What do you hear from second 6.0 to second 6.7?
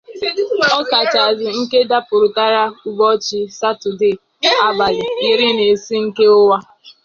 nke ọnwa